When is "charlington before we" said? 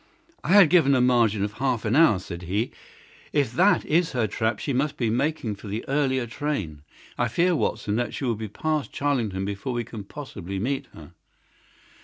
8.91-9.83